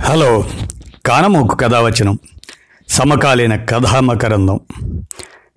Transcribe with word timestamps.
Hello 0.00 0.44
కానమోకు 1.06 1.56
కథావచనం 1.56 2.18
సమకాలీన 2.88 3.56
కథామకరందం. 3.56 4.60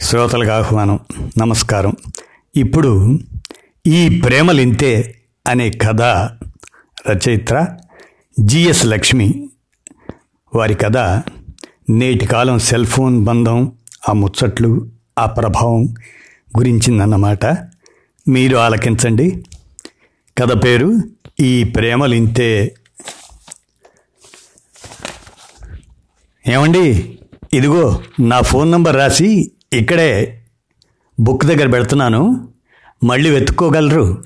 శ్రోతలకు 0.02 0.52
ఆహ్వానం 0.52 1.00
నమస్కారం. 1.38 1.94
ఇప్పుడు 2.56 3.20
ఈ 3.88 4.22
ప్రేమలింతే 4.26 5.16
అనే 5.48 5.70
కథ 5.70 6.02
రచయిత్ర 7.10 7.66
జిఎస్ 8.40 8.86
లక్ష్మి. 8.86 9.50
వారి 10.56 10.74
కథ 10.74 10.98
నేటి 11.90 12.26
కాలం 12.26 12.60
సెల్ 12.60 12.86
ఫోన్ 12.86 13.24
బంధం 13.24 13.72
ఆ 14.10 14.14
ముచ్చట్లు 14.14 14.90
ఆ 15.20 15.26
ప్రభావం 15.26 15.84
గురించిందన్నమాట. 16.58 17.46
మీరు 18.28 18.58
ఆలకించండి. 18.58 19.44
కథ 20.38 20.64
పేరు 20.64 20.98
ఈ 21.40 21.64
ప్రేమలింతే 21.64 22.77
ఏమండి? 26.48 27.20
ఇదిగో 27.54 28.02
నా 28.20 28.42
ఫోన్ 28.42 28.72
నంబర్ 28.72 28.96
రాసి 28.96 29.52
ఇక్కడే 29.74 30.42
బుక్ 31.20 31.46
దగ్గర 31.46 31.68
పెడుతున్నాను. 31.68 32.50
మళ్ళీ 33.04 33.30
వెతుక్కోగలరు? 33.30 34.24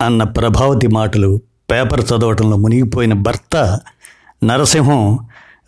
అన్న 0.00 0.22
ప్రభావతి 0.22 0.86
మాటలు 0.86 1.40
పేపర్ 1.70 2.00
చదవటంలో 2.00 2.56
మునిగిపోయిన 2.56 3.12
భర్త 3.12 3.80
నరసింహం 4.44 5.18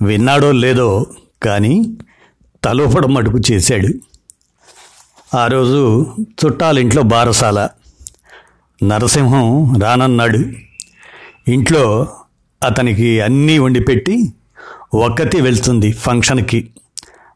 విన్నాడో 0.03 0.53
లేదో 0.53 1.07
కానీ 1.43 1.99
తలూపడం 2.65 3.15
మటుకు 3.15 3.39
చేశాడు. 3.53 3.89
ఆ 5.37 5.47
రోజు 5.47 6.07
చుట్టాలింట్లో 6.21 7.03
బారసాల. 7.03 7.69
నరసింహం 8.83 9.81
రానన్నాడు. 9.81 10.39
ఇంట్లో 11.51 12.09
అతనికి 12.65 13.21
అన్నీ 13.21 13.59
వండిపెట్టి 13.59 14.33
ఒక్కతి 14.95 15.41
వెళ్తుంది 15.41 15.93
ఫంక్షన్కి. 15.93 16.71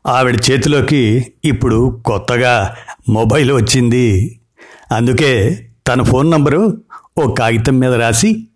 ఆవిడ 0.06 0.40
చేతిలోకి 0.50 1.32
ఇప్పుడు 1.44 2.02
కొత్తగా 2.06 2.74
మొబైల్ 3.08 3.52
వచ్చింది. 3.52 4.38
అందుకే 4.92 5.66
తన 5.88 6.02
ఫోన్ 6.02 6.30
నంబరు 6.30 6.78
ఓ 7.18 7.34
కాగితం 7.34 7.78
మీద 7.78 7.94
రాసి 7.94 8.46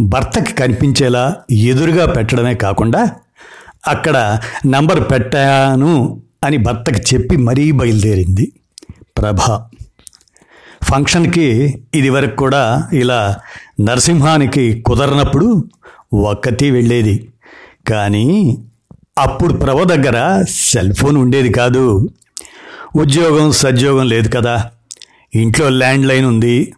భర్తకి 0.00 0.52
కనిపించేలా 0.52 1.36
ఎదురుగా 1.52 2.06
పెట్టడమే 2.06 2.54
కాకుండా 2.54 3.12
అక్కడ 3.88 4.38
నంబర్ 4.66 5.10
పెట్టాను 5.10 6.22
అని 6.44 6.56
భర్తకి 6.56 7.14
చెప్పి 7.14 7.36
మరీ 7.36 7.72
బయలుదేరింది 7.72 8.52
ప్రభా. 9.18 9.66
ఫంక్షన్కి 10.84 11.74
ఇది 11.94 12.10
వరకు 12.10 12.36
కూడా 12.36 12.88
ఇలా 12.92 13.36
నరసింహానికి 13.80 14.82
కుదరనప్పుడు 14.82 15.64
ఒక్కతి 16.14 16.70
వెళ్ళేది. 16.70 17.28
కానీ 17.88 18.58
అప్పుడు 19.18 19.52
ప్రభ 19.52 19.82
దగ్గర 19.82 20.44
సెల్ 20.50 20.94
ఫోన్ 20.94 21.16
ఉండేది 21.16 21.52
కాదు. 21.52 22.08
ఉద్యోగం 22.96 23.52
సద్యోగం 23.52 24.08
లేదు 24.08 24.28
కదా. 24.28 24.70
ఇంట్లో 25.34 25.68
ల్యాండ్ 25.68 26.06
లైన్ 26.06 26.26
ఉంది. 26.26 26.72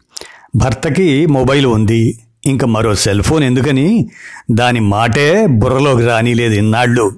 భర్తకి 0.56 1.26
మొబైల్ 1.26 1.66
ఉంది. 1.66 2.18
ఇంకా 2.46 2.66
మరో 2.66 2.94
సెల్ 2.94 3.22
ఫోన్ 3.22 3.44
ఎందుకని? 3.44 4.10
దాని 4.50 4.80
మాటే 4.80 5.46
బుర్రలోకి 5.46 6.06
రానిలేదు 6.06 6.54
ఇన్నాళ్ళు. 6.54 7.12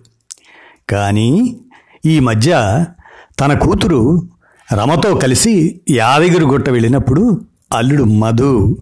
కానీ 0.91 1.57
ఈ 2.07 2.21
మధ్య 2.21 2.85
తన 3.41 3.59
కూతురు 3.59 4.29
రమతో 4.73 5.15
కలిసి 5.15 5.81
యాదగిరి 5.91 6.45
గుట్ట 6.45 6.69
వెళ్ళినప్పుడు 6.69 7.41
అల్లుడు 7.73 8.05
మధు 8.05 8.79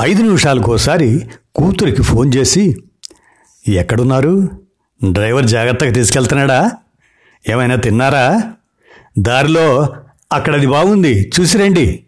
ఐదు 0.00 0.22
నిమిషాలకోసారి 0.22 1.26
కూతురికి 1.54 2.02
ఫోన్ 2.02 2.34
చేసి 2.34 2.76
ఎక్కడున్నారు? 3.72 4.48
డ్రైవర్ 5.10 5.46
జాగ్రత్తగా 5.46 5.92
తీసుకెళ్తున్నాడా? 5.92 6.70
ఏమైనా 7.48 7.74
తిన్నారా? 7.74 8.42
దారిలో 9.18 9.88
అక్కడది 10.32 10.66
బాగుంది 10.66 11.32
చూసిరండి 11.40 12.04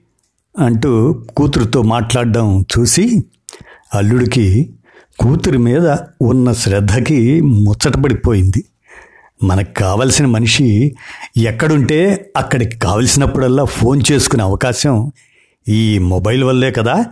అంటూ 0.59 1.13
కూతురుతో 1.37 1.83
మాట్లాడడం 1.83 2.65
చూసి 2.79 3.25
అల్లుడికి 3.95 4.75
కూతురి 5.19 5.59
మీద 5.59 5.97
ఉన్న 6.23 6.53
శ్రద్ధకి 6.53 7.41
ముచ్చటపడిపోయింది. 7.41 8.65
మనకు 9.43 9.75
కావలసిన 9.75 10.27
మనిషి 10.27 10.97
ఎక్కడుంటే 11.37 12.31
అక్కడికి 12.37 12.79
కావలసినప్పుడల్లా 12.79 13.65
ఫోన్ 13.65 14.03
చేసుకునే 14.13 14.43
అవకాశం 14.43 15.13
ఈ 15.69 15.99
మొబైల్ 15.99 16.45
వల్లే 16.45 16.71
కదా. 16.71 17.05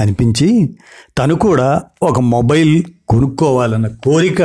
అనిపించి 0.00 0.78
తను 1.18 1.34
కూడా 1.34 1.82
ఒక 2.02 2.20
మొబైల్ 2.20 2.82
కొనుక్కోవాలన్న 3.08 3.86
కోరిక 3.86 4.42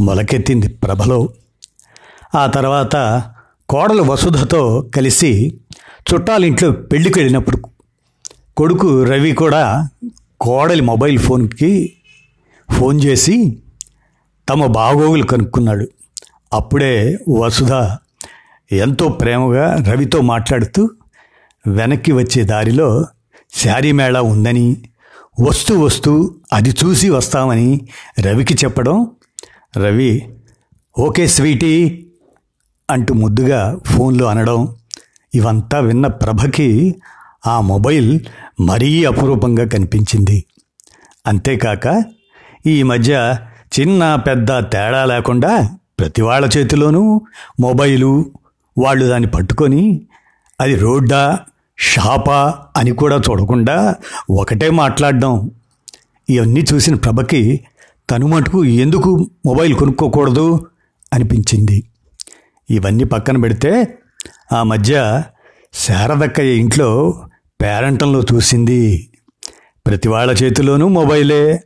మొలకెత్తింది 0.00 0.68
ప్రభలో. 0.68 1.28
ఆ 2.34 2.46
తర్వాత 2.46 3.24
కోడలు 3.68 4.02
వసుధతో 4.02 4.90
కలిసి 4.96 5.60
చుట్టాలింట్లో 6.10 6.70
పెళ్ళికి 6.70 7.18
వెళ్ళినప్పుడు 7.18 7.58
కొడుకు 8.56 9.02
రవి 9.02 9.32
కూడా 9.32 9.88
కోడలి 10.40 10.82
మొబైల్ 10.82 11.18
ఫోన్కి 11.18 11.92
ఫోన్ 12.70 13.00
చేసి 13.04 13.58
తమ 14.48 14.66
బాగోగులు 14.66 15.22
కనుక్కున్నాడు. 15.22 15.88
అప్పుడే 16.52 17.18
వసుధ 17.38 17.96
ఎంతో 18.72 19.08
ప్రేమగా 19.08 19.76
రవితో 19.90 20.20
మాట్లాడుతూ 20.20 20.90
వెనక్కి 21.66 22.12
వచ్చే 22.12 22.42
దారిలో 22.42 23.06
శారీ 23.54 23.92
మేళా 23.92 24.22
ఉందని 24.22 24.76
వస్తూ 25.40 25.80
వస్తూ 25.80 26.34
అది 26.52 26.70
చూసి 26.70 27.10
వస్తామని 27.10 27.88
రవికి 28.20 28.54
చెప్పడం 28.54 29.10
రవి 29.76 30.32
ఓకే 30.98 31.26
స్వీటీ 31.26 32.04
అంటూ 32.90 33.14
ముద్దుగా 33.14 33.78
ఫోన్లో 33.86 34.26
అనడం 34.26 34.76
ఇవంతా 35.34 35.78
విన్న 35.78 36.06
ప్రభకి 36.06 36.94
ఆ 37.46 37.60
మొబైల్ 37.60 38.20
మరీ 38.60 39.04
అపురూపంగా 39.04 39.68
కనిపించింది. 39.68 40.44
అంతేకాక 41.26 42.04
ఈ 42.66 42.82
మధ్య 42.82 43.36
చిన్న 43.80 44.16
పెద్ద 44.16 44.72
తేడా 44.72 45.04
లేకుండా 45.04 45.68
ప్రతి 45.98 46.22
వాళ్ళ 46.22 46.50
చేతిలోనూ 46.56 47.20
మొబైలు 47.60 48.32
వాళ్ళు 48.78 49.04
దాన్ని 49.04 49.30
పట్టుకొని 49.30 50.06
అది 50.60 50.74
రోడ్డా 50.74 51.38
షాపా 51.80 52.58
అని 52.76 52.90
కూడా 52.90 53.16
చూడకుండా 53.16 53.94
ఒకటే 54.30 54.70
మాట్లాడడం. 54.70 55.50
ఇవన్నీ 56.30 56.64
చూసిన 56.74 56.94
ప్రభకి 56.94 57.60
తను 58.10 58.26
మటుకు 58.26 58.64
ఎందుకు 58.64 59.30
మొబైల్ 59.46 59.74
కొనుక్కోకూడదు 59.74 60.66
అనిపించింది. 61.12 61.84
ఇవన్నీ 62.70 63.04
పక్కన 63.04 63.36
పెడితే 63.36 63.98
ఆ 64.52 64.62
మధ్య 64.62 65.22
శారదక్కయ్య 65.74 66.52
ఇంట్లో 66.52 67.22
పేరంటంలో 67.62 68.22
చూసింది. 68.34 69.10
ప్రతి 69.86 70.08
వాళ్ళ 70.08 70.32
చేతిలోనూ 70.32 70.88
మొబైలే. 70.88 71.62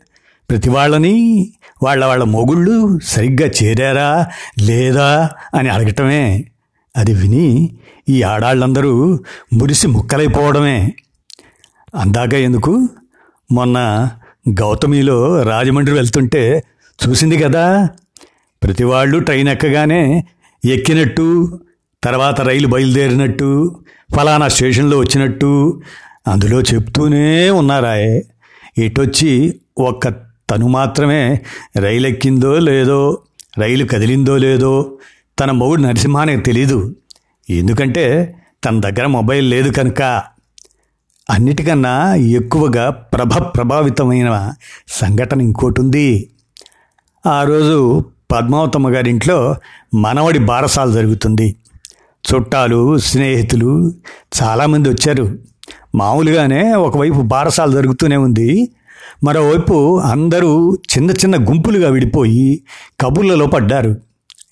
ప్రతి 0.51 0.71
వాళ్ళని 0.71 1.53
వాళ్ళ 1.83 2.05
వాళ్ళ 2.05 2.25
మొగుళ్ళు 2.25 2.99
సరిగ్గా 3.05 3.51
చేరారా 3.63 4.27
లేదా 4.61 5.31
అని 5.55 5.69
అడగటమే. 5.69 6.45
అది 6.97 7.15
విని 7.15 7.77
ఈ 8.09 8.23
ఆడాళ్ళందరూ 8.23 9.19
మురిసి 9.53 9.87
ముక్కలైపోవడమే. 9.87 10.93
అందాక 11.95 12.35
ఎందుకు? 12.35 12.89
మొన్న 13.53 14.11
గౌతమిలో 14.51 15.43
రాజమండ్రి 15.43 15.95
వెళ్తుంటే 15.95 16.65
చూసింది 17.09 17.37
కదా? 17.37 17.89
ప్రతి 18.63 18.85
వాళ్ళు 18.85 19.19
ట్రైన్ 19.19 19.49
ఎక్కగానే 19.49 20.25
ఎక్కినట్టు 20.65 21.59
తర్వాత 22.05 22.41
రైలు 22.41 22.67
బయలుదేరినట్టు 22.67 23.81
ఫలానా 24.17 24.49
స్టేషన్లో 24.49 24.99
వచ్చినట్టు 24.99 25.83
అందులో 26.29 26.61
చెప్తూనే 26.61 27.51
ఉన్నారాయే. 27.51 28.25
ఇటొచ్చి 28.79 29.61
ఒక్క 29.79 30.09
తను 30.51 30.69
మాత్రమే 30.69 31.41
రైలు 31.77 32.07
ఎక్కిందో 32.07 32.59
లేదో 32.59 33.19
రైలు 33.59 33.85
కదిలిందో 33.85 34.37
లేదో 34.37 34.99
తన 35.41 35.51
మొగుడు 35.51 35.83
నరసింహానికి 35.83 36.43
తెలీదు. 36.43 36.97
ఎందుకంటే 37.51 38.35
తన 38.65 38.81
దగ్గర 38.81 39.07
మొబైల్ 39.07 39.51
లేదు 39.51 39.71
కనుక. 39.71 40.23
అన్నిటికన్నా 41.31 42.15
ఎక్కువగా 42.15 42.91
ప్రభ 42.91 43.35
ప్రభావితమైన 43.35 44.53
సంఘటన 44.89 45.41
ఇంకోటి 45.41 45.81
ఉంది 45.81 46.31
ఆ 47.27 47.43
రోజు 47.43 48.05
పద్మావతమ్మ 48.33 48.89
గారింట్లో 48.89 49.57
మనవడి 49.95 50.39
బారసాలు 50.39 50.93
జరుగుతుంది. 50.93 51.57
చుట్టాలు 52.35 52.99
స్నేహితులు 52.99 53.93
చాలామంది 54.43 54.89
వచ్చారు. 54.89 55.39
మామూలుగానే 55.95 56.75
ఒకవైపు 56.75 57.23
బారసాలు 57.23 57.73
జరుగుతూనే 57.73 58.17
ఉంది. 58.17 58.69
మరోవైపు 59.25 60.01
అందరూ 60.01 60.75
చిన్న 60.75 61.11
చిన్న 61.11 61.37
గుంపులుగా 61.37 61.91
విడిపోయి 61.91 62.65
కబుర్లలో 63.01 63.47
పడ్డారు 63.47 63.97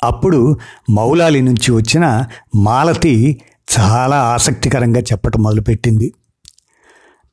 అప్పుడు 0.03 0.57
మౌలాలి 0.91 1.43
నుంచి 1.43 1.73
వచ్చిన 1.73 2.25
మాలతి 2.55 3.41
చాలా 3.81 4.17
ఆసక్తికరంగా 4.17 5.01
చెప్పటం 5.01 5.43
మొదలుపెట్టింది. 5.43 6.15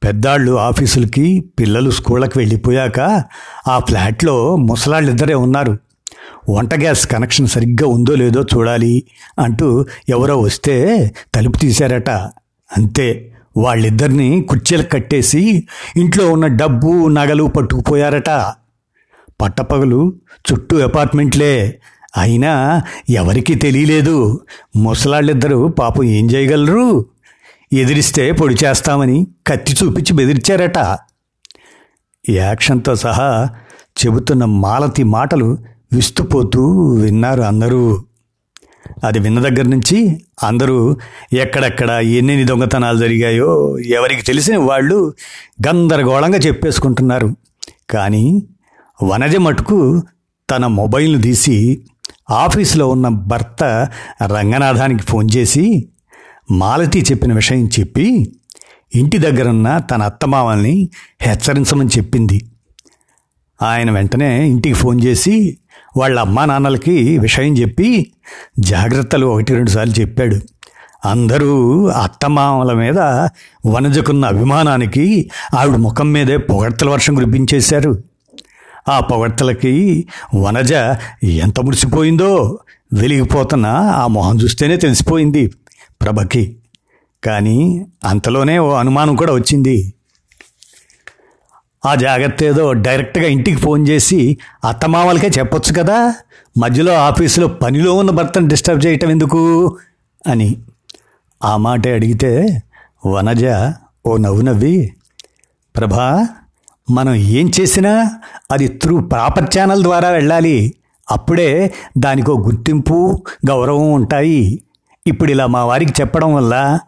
పెద్దాళ్ళు 0.03 0.51
ఆఫీసులకి 0.51 1.45
పిల్లలు 1.59 1.91
స్కూళ్ళకి 1.91 2.39
వెళ్ళిపోయాక 2.39 3.23
ఆ 3.67 3.79
ఫ్లాట్లో 3.79 4.55
ముసలాళ్ళిద్దరే 4.55 5.33
ఉన్నారు. 5.33 5.77
వంట 6.49 6.73
గ్యాస్ 6.79 7.07
కనెక్షన్ 7.07 7.47
సరిగ్గా 7.47 7.87
ఉందో 7.87 8.15
లేదో 8.15 8.41
చూడాలి 8.41 9.03
అంటూ 9.39 9.85
ఎవరో 10.09 10.37
వస్తే 10.39 11.11
తలుపు 11.35 11.57
తీశారట. 11.57 12.09
అంతే 12.77 13.33
వాళ్ళిద్దరిని 13.57 14.41
కుర్చీలకు 14.41 14.89
కట్టేసి 14.89 15.67
ఇంట్లో 15.97 16.31
ఉన్న 16.31 16.47
డబ్బు 16.47 17.07
నగలు 17.07 17.43
పట్టుకుపోయారట. 17.43 18.53
పట్టపగలు 19.41 20.13
చుట్టూ 20.51 20.79
అపార్ట్మెంట్లే 20.79 21.79
అయినా 22.17 22.81
ఎవరికీ 23.09 23.55
తెలియలేదు. 23.55 24.39
ముసలాళ్ళిద్దరూ 24.75 25.67
పాపం 25.67 26.03
ఏం 26.03 26.31
చేయగలరు? 26.31 27.05
ఎదిరిస్తే 27.73 28.31
పొడి 28.31 28.55
చేస్తామని 28.65 29.27
కత్తి 29.47 29.73
చూపించి 29.73 30.13
బెదిరించారట. 30.13 30.97
యాక్షన్తో 32.29 32.95
సహా 32.95 33.49
చెబుతున్న 34.05 34.45
మాలతి 34.45 35.03
మాటలు 35.03 35.57
విస్తుపోతూ 35.93 36.91
విన్నారు 36.93 37.41
అందరూ. 37.41 38.03
అది 39.03 39.19
విన్న 39.19 39.39
దగ్గర 39.39 39.69
నుంచి 39.69 40.21
అందరూ 40.43 40.97
ఎక్కడెక్కడ 41.33 41.89
ఎన్నెన్ని 41.89 42.45
దొంగతనాలు 42.45 42.97
జరిగాయో 42.97 43.77
ఎవరికి 43.79 44.21
తెలిసిన 44.21 44.57
వాళ్ళు 44.57 45.13
గందరగోళంగా 45.67 46.37
చెప్పేసుకుంటున్నారు. 46.37 47.35
కానీ 47.89 48.43
వనజ 49.03 49.35
మటుకు 49.35 50.01
తన 50.51 50.67
మొబైల్ను 50.67 51.21
తీసి 51.21 51.81
ఆఫీసులో 52.31 52.87
ఉన్న 52.87 53.07
భర్త 53.07 53.63
రంగనాథానికి 54.25 55.03
ఫోన్ 55.03 55.29
చేసి 55.35 55.89
మాలతి 56.51 57.01
చెప్పిన 57.01 57.33
విషయం 57.33 57.69
చెప్పి 57.79 58.33
ఇంటి 58.95 59.17
దగ్గరున్న 59.17 59.77
తన 59.77 60.01
అత్తమామల్ని 60.01 60.89
హెచ్చరించమని 61.21 61.89
చెప్పింది. 61.97 62.51
ఆయన 63.61 63.91
వెంటనే 63.91 64.47
ఇంటికి 64.47 64.75
ఫోన్ 64.75 65.01
చేసి 65.03 65.57
వాళ్ళ 65.97 66.19
అమ్మా 66.19 66.45
నాన్నలకి 66.45 67.17
విషయం 67.17 67.57
చెప్పి 67.57 68.11
జాగ్రత్తలు 68.59 69.25
ఒకటి 69.25 69.55
రెండు 69.55 69.69
సార్లు 69.69 69.93
చెప్పాడు. 69.93 70.35
అందరూ 71.05 71.85
అత్తమామల 71.87 72.73
మీద 72.73 72.99
వనజకున్న 73.67 74.25
అభిమానానికి 74.25 75.31
ఆవిడ 75.57 75.75
ముఖం 75.75 76.11
మీదే 76.11 76.37
పొగడ్తల 76.37 76.89
వర్షం 76.89 77.15
కురిపించేశారు. 77.15 78.03
ఆ 78.89 78.99
పవర్తలకి 78.99 79.73
వనజ 80.35 80.73
ఎంత 81.23 81.59
ముడిసిపోయిందో 81.59 82.59
వెలిగిపోతున్న 82.93 83.65
ఆ 84.01 84.07
మొహం 84.07 84.39
చూస్తేనే 84.39 84.77
తెలిసిపోయింది 84.77 85.43
ప్రభకి. 86.01 86.43
కానీ 87.23 87.85
అంతలోనే 88.05 88.59
ఓ 88.59 88.69
అనుమానం 88.73 89.15
కూడా 89.15 89.33
వచ్చింది. 89.33 89.93
ఆ 91.85 91.95
జాగ్రత్త 91.95 92.43
ఏదో 92.43 92.73
డైరెక్ట్గా 92.73 93.27
ఇంటికి 93.27 93.57
ఫోన్ 93.57 93.87
చేసి 93.87 94.37
అత్తమామలకే 94.67 95.27
చెప్పొచ్చు 95.27 95.71
కదా 95.81 96.13
మధ్యలో 96.57 96.93
ఆఫీసులో 96.93 97.47
పనిలో 97.47 97.93
ఉన్న 97.93 98.11
భర్తను 98.11 98.47
డిస్టర్బ్ 98.47 98.85
చేయటం 98.85 99.09
ఎందుకు 99.09 99.41
అని. 100.27 100.57
ఆ 101.43 101.57
మాటే 101.57 101.93
అడిగితే 101.93 102.31
వనజ 103.05 103.45
ఓ 104.05 104.17
నవ్వు 104.17 104.41
నవ్వి 104.41 104.93
ప్రభా 105.75 106.27
మనం 106.89 107.15
ఏం 107.15 107.51
చేసినా 107.59 108.11
అది 108.51 108.67
త్రూ 108.67 109.01
ప్రాపర్ 109.01 109.57
ఛానల్ 109.57 109.83
ద్వారా 109.83 110.09
వెళ్ళాలి. 110.09 110.73
అప్పుడే 111.11 111.73
దానికో 111.97 112.33
గుర్తింపు 112.39 113.23
గౌరవం 113.49 113.91
ఉంటాయి. 113.91 114.63
ఇప్పుడు 115.07 115.31
ఇలా 115.31 115.45
మా 115.47 115.65
వారికి 115.65 115.93
చెప్పడం 116.01 116.33
వల్ల 116.33 116.79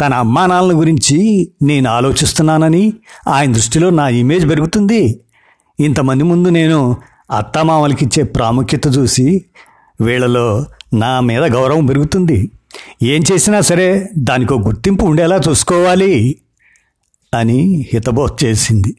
తన 0.00 0.14
అమ్మానాన్నల 0.14 0.72
గురించి 0.72 1.48
నేను 1.62 1.90
ఆలోచిస్తున్నానని 1.90 2.92
ఆయన 3.28 3.52
దృష్టిలో 3.52 3.90
నా 3.90 4.08
ఇమేజ్ 4.08 4.48
పెరుగుతుంది. 4.48 5.20
ఇంతమంది 5.80 6.24
ముందు 6.24 6.48
నేను 6.48 6.96
అత్తమామలకి 7.30 8.04
ఇచ్చే 8.04 8.22
ప్రాముఖ్యత 8.22 8.96
చూసి 8.96 9.44
వీళ్ళలో 10.00 10.66
నా 10.94 11.20
మీద 11.20 11.42
గౌరవం 11.42 11.86
పెరుగుతుంది. 11.86 12.50
ఏం 13.02 13.22
చేసినా 13.32 13.60
సరే 13.60 14.08
దానికో 14.18 14.54
గుర్తింపు 14.54 15.04
ఉండేలా 15.04 15.40
చూసుకోవాలి 15.48 16.36
అని 17.34 17.86
హితబోధ 17.92 18.30
చేసింది. 18.44 18.96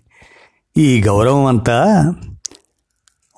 ఈ 0.80 1.02
గౌరవం 1.02 1.46
అంతా 1.46 2.14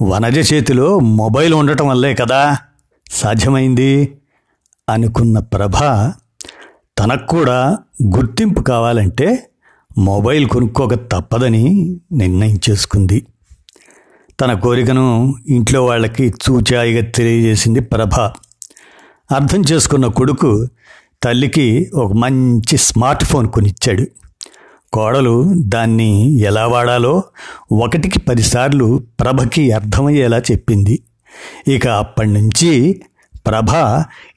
వనజ 0.01 0.53
చేతిలో 0.53 0.99
మొబైల్ 0.99 1.53
ఉండటం 1.53 1.87
వల్లే 1.87 2.15
కదా 2.15 2.57
సాధ్యమైంది 3.11 4.17
అనుకున్న 4.89 5.39
ప్రభ 5.39 5.75
తనకు 6.99 7.27
కూడా 7.27 7.77
గుర్తింపు 8.17 8.61
కావాలంటే 8.61 9.49
మొబైల్ 9.97 10.47
కొనుక్కోక 10.47 10.93
తప్పదని 10.93 11.99
నిర్ణయించేసుకుంది 12.11 13.25
తన 14.41 14.53
కోరికను 14.53 15.35
ఇంట్లో 15.47 15.85
వాళ్ళకి 15.85 16.33
చూచాయిగా 16.49 17.11
తెలియజేసింది 17.11 17.79
ప్రభ. 17.79 18.15
అర్థం 19.35 19.61
చేసుకున్న 19.71 20.07
కొడుకు 20.07 20.67
తల్లికి 21.23 21.91
ఒక 21.93 22.13
మంచి 22.13 22.77
స్మార్ట్ 22.77 23.23
ఫోన్ 23.23 23.47
కొనిచ్చాడు. 23.47 24.07
కోడలు 24.93 25.53
దాన్ని 25.55 26.39
ఎలా 26.39 26.67
వాడాలో 26.67 27.23
ఒకటికి 27.71 28.19
పదిసార్లు 28.19 29.03
ప్రభకి 29.19 29.71
అర్థమయ్యేలా 29.71 30.39
చెప్పింది. 30.39 30.99
ఇక 31.67 31.87
అప్పటి 31.87 32.29
నుంచి 32.29 33.01
ప్రభ 33.47 33.69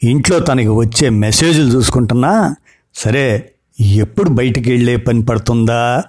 ఇంట్లో 0.02 0.38
తనకి 0.40 0.68
వచ్చే 0.68 1.08
మెసేజ్లు 1.08 1.64
చూసుకుంటున్నా 1.64 2.54
సరే 2.94 3.50
ఎప్పుడు 3.80 4.30
బయటికి 4.30 4.70
వెళ్ళే 4.70 4.96
పని 4.96 5.24
పడుతుందా? 5.24 6.02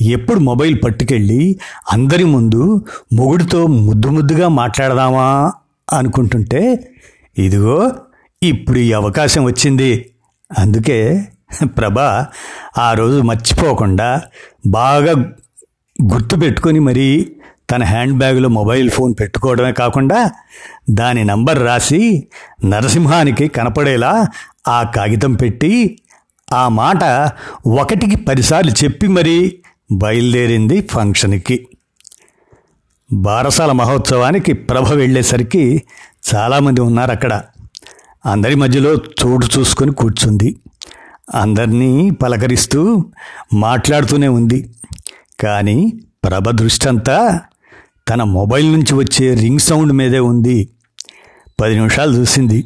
ఎప్పుడు 0.00 0.38
మొబైల్ 0.38 0.78
పట్టుకెళ్ళి 0.84 1.58
అందరి 1.92 2.24
ముందు 2.24 2.84
మొగుడితో 3.12 3.66
ముద్దు 3.66 4.08
ముద్దుగా 4.08 4.48
మాట్లాడదామా 4.48 5.52
అనుకుంటుంటే 5.92 6.90
ఇదిగో 7.38 7.92
ఇప్పుడు 8.42 8.78
ఈ 8.78 8.92
అవకాశం 8.92 9.44
వచ్చింది. 9.44 10.10
అందుకే 10.58 11.28
ప్రభ 11.62 11.98
ఆ 12.78 12.92
రోజు 12.92 13.20
మర్చిపోకుండా 13.20 14.22
బాగా 14.66 15.12
గుర్తుపెట్టుకొని 16.12 16.78
మరీ 16.78 17.32
తన 17.70 17.84
హ్యాండ్ 17.84 18.18
బ్యాగ్లో 18.18 18.48
మొబైల్ 18.48 18.90
ఫోన్ 18.90 19.14
పెట్టుకోవడమే 19.20 19.72
కాకుండా 19.72 20.30
దాని 20.90 21.24
నంబర్ 21.24 21.62
రాసి 21.62 22.28
నరసింహానికి 22.64 23.48
కనపడేలా 23.48 24.26
ఆ 24.68 24.82
కాగితం 24.82 25.32
పెట్టి 25.32 25.98
ఆ 26.52 26.68
మాట 26.68 27.04
ఒకటికి 27.66 28.16
పదిసార్లు 28.16 28.70
చెప్పి 28.70 29.08
మరీ 29.08 29.58
బయలుదేరింది 29.92 30.80
ఫంక్షన్కి. 30.80 31.66
బారసాల 33.12 33.72
మహోత్సవానికి 33.72 34.52
ప్రభ 34.52 34.92
వెళ్ళేసరికి 34.92 35.82
చాలామంది 36.34 36.80
ఉన్నారు 36.80 37.10
అక్కడ 37.10 37.42
అందరి 38.26 38.54
మధ్యలో 38.54 38.94
చోటు 38.94 39.58
చూసుకొని 39.58 39.92
కూర్చుంది. 39.92 40.56
అందరినీ 41.34 42.10
పలకరిస్తూ 42.10 43.04
మాట్లాడుతూనే 43.54 44.28
ఉంది. 44.28 44.74
కానీ 45.40 45.92
ప్రభ 46.24 46.50
దృష్టంతా 46.50 47.40
తన 48.08 48.22
మొబైల్ 48.22 48.72
నుంచి 48.72 48.94
వచ్చే 48.94 49.34
రింగ్ 49.34 49.58
సౌండ్ 49.58 49.92
మీదే 49.92 50.18
ఉంది. 50.18 50.68
పది 51.60 51.74
నిమిషాలు 51.74 52.12
చూసింది. 52.12 52.64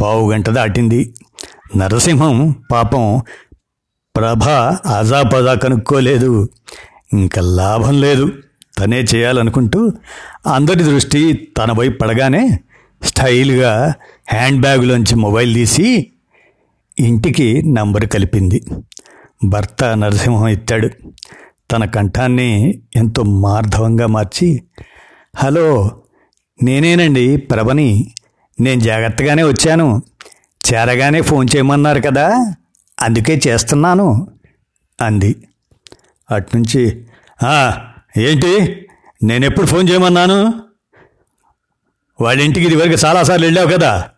పావు 0.00 0.32
గంట 0.32 0.50
దాటింది. 0.50 1.14
నరసింహం 1.76 2.54
పాపం 2.72 3.22
ప్రభ 4.16 4.44
అజాపదా 4.88 5.54
కనుక్కోలేదు. 5.54 6.48
ఇంకా 7.12 7.42
లాభం 7.42 8.00
లేదు. 8.00 8.30
తనే 8.78 9.00
చేయాలనుకుంటూ 9.00 9.92
అందరి 10.54 10.84
దృష్టి 10.84 11.48
తన 11.58 11.72
వైపు 11.72 11.98
పడగానే 11.98 12.60
స్టైల్గా 13.02 13.94
హ్యాండ్ 14.32 14.60
బ్యాగ్లోంచి 14.60 15.14
మొబైల్ 15.14 15.54
తీసి 15.54 16.12
ఇంటికి 16.98 17.62
నంబర్ 17.62 18.06
కలిపింది. 18.06 18.64
భర్త 19.44 19.84
నరసింహం 19.84 20.48
ఎత్తాడు. 20.48 20.88
తన 21.72 21.84
కంఠాన్ని 21.84 22.80
ఎంతో 22.96 23.22
మార్ధవంగా 23.22 24.06
మార్చి 24.06 24.62
హలో 25.36 26.00
నేనేనండి 26.62 27.36
ప్రభని. 27.36 28.14
నేను 28.60 28.80
జాగ్రత్తగానే 28.80 29.42
వచ్చాను. 29.42 30.02
చేరగానే 30.68 31.20
ఫోన్ 31.20 31.48
చేయమన్నారు 31.56 32.00
కదా 32.00 32.54
అందుకే 33.00 33.40
చేస్తున్నాను 33.46 34.28
అంది. 35.00 35.36
అట్నుంచి 36.30 37.06
ఏంటి? 38.18 38.86
నేను 39.22 39.44
ఎప్పుడు 39.44 39.66
ఫోన్ 39.66 39.88
చేయమన్నాను? 39.90 40.52
వాళ్ళ 42.20 42.42
ఇంటికి 42.42 42.66
ఇదివరకు 42.66 43.06
చాలాసార్లు 43.06 43.46
వెళ్ళావు 43.46 43.68
కదా. 43.68 44.10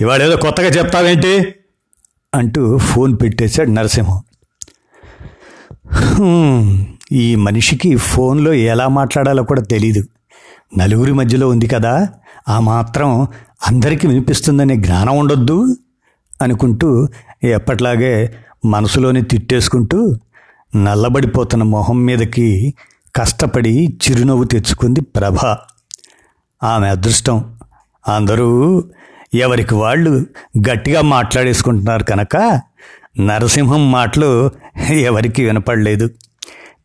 ఇవాళ 0.00 0.22
ఏదో 0.22 0.36
కొత్తగా 0.36 0.68
చెప్తావేంటి? 0.68 1.54
అంటూ 2.36 2.78
ఫోన్ 2.78 3.18
పెట్టేశాడు 3.22 3.70
నరసింహం. 3.70 4.22
ఈ 7.12 7.34
మనిషికి 7.34 7.96
ఫోన్లో 7.96 8.52
ఎలా 8.52 8.88
మాట్లాడాలో 8.88 9.42
కూడా 9.42 9.62
తెలీదు. 9.62 10.04
నలుగురి 10.78 11.12
మధ్యలో 11.12 11.48
ఉంది 11.48 11.66
కదా 11.66 12.08
ఆ 12.48 12.60
మాత్రం 12.60 13.22
అందరికీ 13.66 14.06
వినిపిస్తుందనే 14.06 14.76
జ్ఞానం 14.76 15.18
ఉండొద్దు 15.18 15.76
అనుకుంటూ 16.42 17.08
ఎప్పట్లాగే 17.44 18.34
మనసులోనే 18.64 19.20
తిట్టేసుకుంటూ 19.20 20.16
నల్లబడిపోతున్న 20.76 21.62
మొహం 21.62 22.04
మీదకి 22.04 22.74
కష్టపడి 23.16 23.98
చిరునవ్వు 24.04 24.44
తెచ్చుకుంది 24.44 25.00
ప్రభ. 25.00 25.36
ఆమె 26.62 26.88
అదృష్టం. 26.88 27.56
అందరూ 28.14 28.82
ఎవరికి 29.34 29.74
వాళ్ళు 29.74 30.26
గట్టిగా 30.58 31.00
మాట్లాడేసుకుంటున్నారు 31.00 32.04
కనుక 32.04 32.60
నరసింహం 33.20 33.92
మాటలు 33.92 34.50
ఎవరికి 34.90 35.44
వినపడలేదు. 35.44 36.10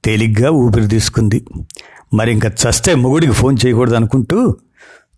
తేలిగ్గా 0.06 0.50
ఊపిరి 0.50 0.88
తీసుకుంది. 0.88 1.46
మరి 2.14 2.32
ఇంకా 2.32 2.50
చస్తే 2.50 2.96
మొగుడికి 2.96 3.34
ఫోన్ 3.34 3.58
చేయకూడదు 3.66 3.96
అనుకుంటూ 3.96 4.56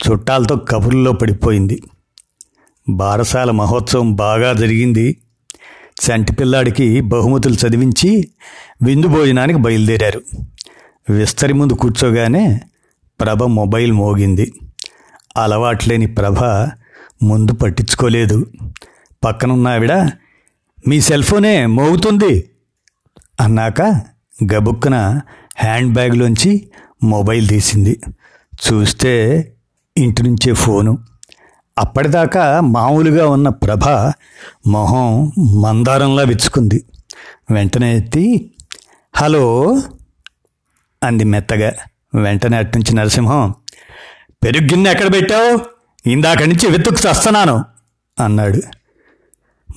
చుట్టాలతో 0.09 0.55
కబుర్లో 0.55 1.11
పడిపోయింది. 1.11 1.83
బారసాల 2.89 3.51
మహోత్సవం 3.51 4.15
బాగా 4.15 4.53
జరిగింది. 4.53 5.17
చంటి 6.05 6.33
పిల్లాడికి 6.33 7.01
బహుమతులు 7.01 7.53
చదివించి 7.53 8.29
విందు 8.83 9.07
భోజనానికి 9.07 9.59
బయలుదేరారు. 9.59 10.21
విస్తరి 11.09 11.53
ముందు 11.53 11.73
కూర్చోగానే 11.73 12.61
ప్రభ 13.21 13.43
మొబైల్ 13.43 13.91
మోగింది. 13.91 14.53
అలవాట్లేని 15.37 16.07
ప్రభ 16.07 16.69
ముందు 17.23 17.53
పట్టించుకోలేదు. 17.53 18.45
పక్కనున్న 19.23 19.67
ఆవిడ 19.67 19.91
మీ 20.87 21.01
సెల్ 21.01 21.23
ఫోనే 21.23 21.65
మోగుతుంది 21.65 22.49
అన్నాక 23.41 23.81
గబుక్కున 24.53 24.95
హ్యాండ్ 25.57 25.93
బ్యాగ్లోంచి 25.93 26.69
మొబైల్ 27.03 27.47
తీసింది. 27.47 27.99
చూస్తే 28.65 29.11
ఇంటి 29.97 30.23
నుంచే 30.23 30.53
ఫోను. 30.53 30.97
అప్పటిదాకా 31.77 32.59
మామూలుగా 32.59 33.27
ఉన్న 33.27 33.49
ప్రభ 33.49 34.13
మొహం 34.67 35.31
మందారంలా 35.61 36.23
విచ్చుకుంది. 36.23 36.85
వెంటనే 37.51 37.97
ఎత్తి 37.97 38.51
హలో 39.15 39.77
అంది 41.03 41.23
మెత్తగా. 41.23 41.73
వెంటనే 42.15 42.57
అట్నుంచి 42.57 42.95
నరసింహం 42.95 43.53
పెరుగు 44.43 44.63
గిన్నె 44.63 44.91
ఎక్కడ 44.91 45.13
పెట్టావు? 45.13 45.72
ఇందాక 46.05 46.43
నుంచి 46.43 46.67
వెతుకు 46.67 47.07
చస్తున్నాను 47.07 47.55
అన్నాడు. 48.17 48.61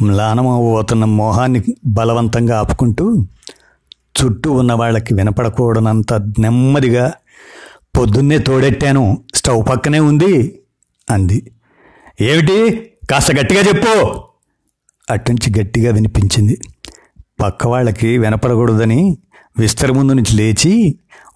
మ్లానమవుతున్న 0.04 1.04
మోహాన్ని 1.04 1.60
బలవంతంగా 1.86 2.58
ఆపుకుంటూ 2.58 3.04
చుట్టూ 4.18 4.52
ఉన్న 4.52 4.72
వాళ్ళకి 4.72 5.14
వినపడకూడనంత 5.14 6.12
నెమ్మదిగా 6.38 7.12
పొద్దున్నే 7.96 8.38
తోడెట్టాను 8.38 9.24
స్టవ్ 9.34 9.68
పక్కనే 9.68 9.98
ఉంది 10.00 10.32
అంది. 11.08 11.38
ఏమిటి? 12.20 12.58
కాస్త 13.10 13.32
గట్టిగా 13.32 13.60
చెప్పు! 13.60 13.94
అట్నుంచి 15.10 15.60
గట్టిగా 15.60 15.90
వినిపించింది. 15.92 16.54
పక్క 17.40 17.66
వాళ్ళకి 17.66 18.18
వినపడకూడదని 18.18 19.00
విస్తరి 19.58 19.92
ముందు 19.92 20.12
నుంచి 20.12 20.36
లేచి 20.36 20.72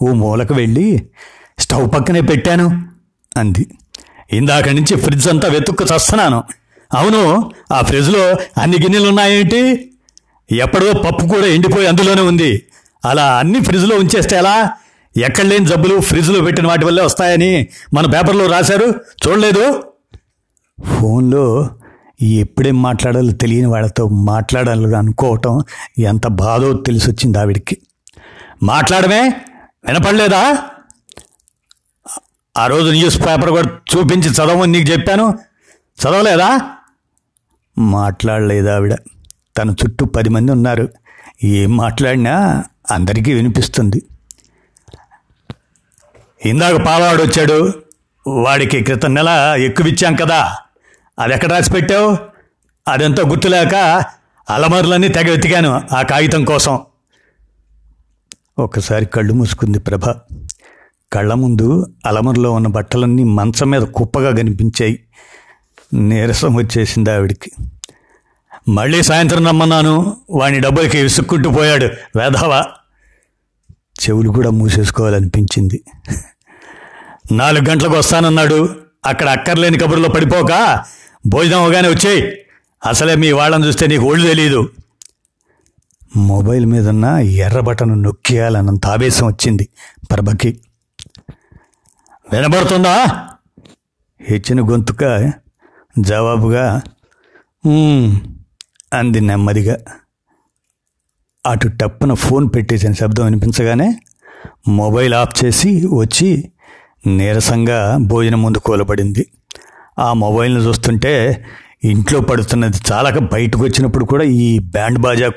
ఓ 0.03 0.13
మూలకు 0.13 0.55
వెళ్ళి 0.55 0.87
స్టవ్ 1.59 1.93
పక్కనే 1.95 2.21
పెట్టాను 2.21 2.67
అంది. 3.33 3.65
ఇందాక 4.33 4.69
నుంచి 4.69 4.97
ఫ్రిడ్జ్ 4.97 5.29
అంతా 5.29 5.49
వెతుక్కు 5.49 5.85
చస్తున్నాను. 5.85 6.45
అవును 6.95 7.51
ఆ 7.73 7.81
ఫ్రిడ్జ్లో 7.81 8.37
అన్ని 8.63 8.77
గిన్నెలున్నాయేంటి 8.83 9.91
ఎప్పుడో 10.53 10.93
పప్పు 10.93 11.27
కూడా 11.27 11.47
ఎండిపోయి 11.47 11.87
అందులోనే 11.87 12.23
ఉంది. 12.23 12.63
అలా 13.05 13.39
అన్ని 13.39 13.61
ఫ్రిడ్జ్లో 13.61 13.97
ఉంచేస్తే 13.97 14.37
ఎలా? 14.37 14.71
ఎక్కడ 15.17 15.45
లేని 15.45 15.67
జబ్బులు 15.67 16.01
ఫ్రిడ్జ్లో 16.01 16.41
పెట్టిన 16.41 16.67
వాటి 16.67 16.85
వల్లే 16.85 17.03
వస్తాయని 17.03 17.69
మన 17.95 18.07
పేపర్లో 18.07 18.47
రాశారు. 18.47 18.85
చూడలేదు. 19.29 19.83
ఫోన్లో 21.01 21.69
ఎప్పుడేం 22.23 22.83
మాట్లాడాలో 22.83 23.33
తెలియని 23.33 23.67
వాళ్ళతో 23.67 24.09
మాట్లాడాలి 24.09 24.97
అనుకోవటం 24.97 25.63
ఎంత 25.99 26.27
బాధో 26.27 26.73
తెలిసొచ్చింది 26.73 27.39
ఆవిడికి. 27.39 27.79
మాట్లాడమే? 28.63 29.33
వినపడలేదా? 29.89 30.59
ఆ 32.61 32.67
రోజు 32.67 32.91
న్యూస్ 32.91 33.21
పేపర్ 33.21 33.51
కూడా 33.51 33.63
చూపించి 33.63 34.31
చదవమని 34.31 34.73
నీకు 34.73 34.93
చెప్పాను. 34.93 35.39
చదవలేదా? 36.03 36.61
మాట్లాడలేదు 37.79 38.69
ఆవిడ. 38.69 38.95
తన 39.57 39.71
చుట్టూ 39.71 40.07
పది 40.07 40.29
మంది 40.29 40.53
ఉన్నారు. 40.53 40.89
ఏం 41.45 41.77
మాట్లాడినా 41.77 42.65
అందరికీ 42.91 43.35
వినిపిస్తుంది. 43.35 44.03
ఇందాక 46.47 46.77
పాలవాడు 46.77 47.23
వచ్చాడు. 47.23 47.73
వాడికి 48.27 48.83
క్రితం 48.83 49.15
నెల 49.15 49.55
ఎక్కువ 49.59 49.87
ఇచ్చాం 49.87 50.17
కదా. 50.17 50.57
అది 51.19 51.35
ఎక్కడ 51.35 51.51
రాసి 51.51 51.73
పెట్టావు 51.73 52.19
అదంతా 52.89 53.23
గుర్తులేక 53.29 53.75
అలమరులన్నీ 54.51 55.09
తెగ 55.09 55.31
వెతికాను 55.31 55.83
ఆ 55.93 56.03
కాగితం 56.03 56.45
కోసం. 56.45 56.81
ఒకసారి 58.59 59.07
కళ్ళు 59.07 59.33
మూసుకుంది 59.33 59.79
ప్రభ. 59.79 60.15
కళ్ళ 61.13 61.35
ముందు 61.35 61.95
అలమరులో 62.07 62.53
ఉన్న 62.53 62.67
బట్టలన్నీ 62.67 63.25
మంచం 63.25 63.71
మీద 63.71 63.83
కుప్పగా 63.83 64.31
కనిపించాయి. 64.31 65.05
నీరసం 65.95 66.55
వచ్చేసింది 66.55 67.11
ఆవిడికి. 67.11 67.51
మళ్ళీ 68.69 69.03
సాయంత్రం 69.03 69.47
రమ్మన్నాను. 69.47 70.17
వాడిని 70.31 70.61
డబ్బులకి 70.61 71.03
విసుక్కుంటూ 71.03 71.51
పోయాడు. 71.51 71.85
వేధవా? 72.19 72.65
చెవులు 73.73 74.31
కూడా 74.31 74.51
మూసేసుకోవాలనిపించింది. 74.51 75.85
నాలుగు 77.33 77.71
గంటలకు 77.71 77.93
వస్తానన్నాడు. 77.93 78.69
అక్కడ 79.07 79.29
అక్కర్లేని 79.29 79.79
కబుర్లో 79.79 80.09
పడిపోక 80.09 80.85
భోజనం 81.27 81.63
అవగానే 81.63 81.89
వచ్చేయి. 81.89 82.33
అసలే 82.87 83.17
మీ 83.17 83.33
వాళ్ళని 83.33 83.67
చూస్తే 83.67 83.87
నీకు 83.87 84.05
ఒళ్ళు 84.05 84.27
తెలియదు 84.27 84.69
మొబైల్ 86.17 86.67
మీదున్న 86.67 87.05
ఎర్ర 87.05 87.61
బటన్ 87.61 88.03
నొక్కేయాలన్నంత 88.03 88.87
ఆవేశం 88.87 89.27
వచ్చింది. 89.27 89.69
ప్రభకి 90.11 90.61
వినబడుతుందా? 92.33 92.97
హెచ్చిన 94.21 94.61
గొంతుక 94.61 95.33
జవాబుగా 95.99 96.83
అంది 98.95 99.21
నెమ్మదిగా. 99.21 99.77
అటు 101.47 101.69
టప్పున 101.69 102.15
ఫోన్ 102.15 102.51
పెట్టేసిన 102.55 102.93
శబ్దం 102.93 103.25
వినిపించగానే 103.25 103.89
మొబైల్ 104.69 105.15
ఆఫ్ 105.15 105.45
చేసి 105.45 105.71
వచ్చి 105.87 106.53
నీరసంగా 107.07 107.99
భోజనం 108.01 108.43
ముందు 108.43 108.59
కూలబడింది 108.59 109.27
ఆ 109.99 110.13
మొబైల్ని 110.13 110.63
చూస్తుంటే 110.65 111.45
ఇంట్లో 111.85 112.21
పడుతున్నది 112.21 112.79
చాలక 112.93 113.19
బయటకు 113.19 113.63
వచ్చినప్పుడు 113.63 114.05
కూడా 114.05 114.25
ఈ 114.25 114.59
బ్యాండ్ 114.59 114.99
బాజా 114.99 115.33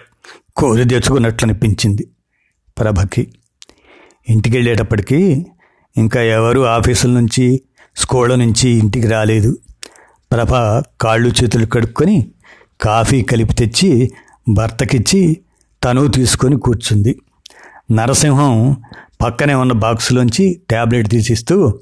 కోరి 0.56 0.86
తెచ్చుకున్నట్లు 0.86 1.46
అనిపించింది 1.46 2.08
ప్రభకి. 2.78 3.34
ఇంటికి 4.30 4.58
వెళ్ళేటప్పటికీ 4.58 5.46
ఇంకా 5.98 6.22
ఎవరు 6.22 6.66
ఆఫీసుల 6.66 7.10
నుంచి 7.10 7.62
స్కూళ్ళ 7.96 8.36
నుంచి 8.36 8.70
ఇంటికి 8.70 9.08
రాలేదు. 9.08 9.58
ప్రభ 10.32 10.54
కాళ్ళు 11.02 11.30
చేతులు 11.30 11.66
కడుక్కొని 11.66 12.28
కాఫీ 12.82 13.22
కలిపి 13.22 13.54
తెచ్చి 13.54 14.12
భర్తకిచ్చి 14.54 15.42
తను 15.84 16.08
తీసుకొని 16.08 16.58
కూర్చుంది. 16.60 17.20
నరసింహం 17.92 18.78
పక్కనే 19.22 19.54
ఉన్న 19.54 19.72
బాక్సులోంచి 19.72 20.62
ట్యాబ్లెట్ 20.70 21.10
తీసిస్తూ 21.10 21.80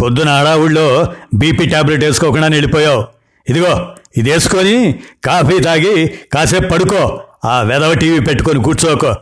పొద్దున 0.00 0.28
హడావుడిలో 0.28 1.14
బీపీ 1.34 1.66
ట్యాబ్లెట్ 1.66 2.04
వేసుకోకుండా 2.04 2.46
వెళ్ళిపోయావు 2.46 3.04
ఇదిగో 3.48 3.94
ఇది 4.16 4.30
వేసుకొని 4.30 5.00
కాఫీ 5.24 5.60
తాగి 5.60 6.06
కాసేపు 6.32 6.68
పడుకో. 6.68 7.22
ఆ 7.44 7.62
వెదవ 7.62 7.94
టీవీ 7.94 8.20
పెట్టుకొని 8.20 8.62
కూర్చోకో. 8.62 9.14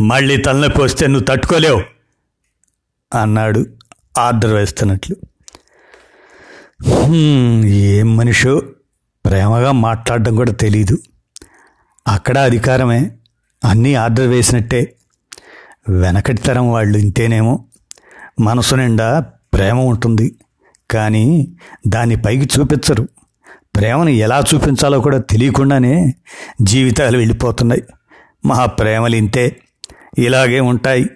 మళ్ళీ 0.00 0.36
తలనొప్పి 0.36 0.82
వస్తే 0.82 1.06
నువ్వు 1.06 1.24
తట్టుకోలేవు. 1.24 1.99
అన్నాడు 3.14 3.66
ఆర్డర్ 4.18 4.52
వేస్తున్నట్లు. 4.52 5.16
ఏం 7.66 8.16
మనిషో? 8.16 8.62
ప్రేమగా 9.26 9.72
మాట్లాడడం 9.72 10.36
కూడా 10.36 10.52
తెలీదు. 10.52 10.98
అక్కడ 12.08 12.38
అధికారమే. 12.38 13.10
అన్నీ 13.64 13.94
ఆర్డర్ 13.94 14.26
వేసినట్టే. 14.26 14.94
వెనకటి 15.88 16.42
తరం 16.42 16.70
వాళ్ళు 16.70 16.98
ఇంతేనేమో. 16.98 17.64
మనసు 18.40 18.74
నిండా 18.74 19.20
ప్రేమ 19.54 19.80
ఉంటుంది. 19.80 20.38
కానీ 20.90 21.56
దాన్ని 21.88 22.16
పైకి 22.16 22.60
చూపించరు. 22.60 23.08
ప్రేమను 23.76 24.10
ఎలా 24.10 24.44
చూపించాలో 24.54 25.00
కూడా 25.00 25.18
తెలియకుండానే 25.18 26.14
జీవితాలు 26.62 27.18
వెళ్ళిపోతున్నాయి. 27.18 27.82
మా 28.46 28.66
ప్రేమలు 28.66 29.16
ఇంతే. 29.16 29.56
ఇలాగే 30.18 30.60
ఉంటాయి. 30.60 31.10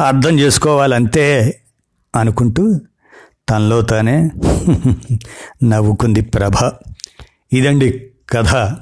అర్థం 0.00 0.38
చేసుకోవాలంతే 0.38 1.60
అనుకుంటూ 2.16 2.80
తనలో 3.48 3.82
తానే 3.82 4.30
నవ్వుకుంది 5.64 6.20
ప్రభ. 6.20 6.72
ఇదండి 7.52 8.10
కథ. 8.30 8.76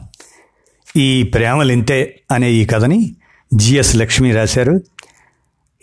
ఈ 0.96 1.22
ప్రేమలింతే 1.22 2.20
అనే 2.30 2.52
ఈ 2.52 2.64
కథని 2.64 3.16
జిఎస్ 3.54 3.96
లక్ష్మి 3.96 4.32
రాశారు. 4.32 4.80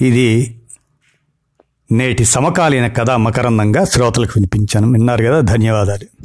ఇది 0.02 0.62
నేటి 1.92 2.26
సమకాలీన 2.26 2.88
కథ 2.88 3.12
మకరందంగా 3.12 3.84
శ్రోతలకు 3.86 4.32
వినిపించాను. 4.36 4.92
విన్నారు 4.92 5.26
కదా? 5.26 5.40
ధన్యవాదాలు. 5.40 6.24